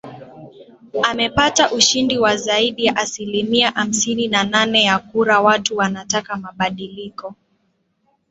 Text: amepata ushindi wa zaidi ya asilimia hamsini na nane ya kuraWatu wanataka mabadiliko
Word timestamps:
amepata 1.03 1.71
ushindi 1.71 2.17
wa 2.19 2.37
zaidi 2.37 2.85
ya 2.85 2.95
asilimia 2.95 3.71
hamsini 3.71 4.27
na 4.27 4.43
nane 4.43 4.83
ya 4.83 4.99
kuraWatu 4.99 5.77
wanataka 5.77 6.35
mabadiliko 6.37 7.35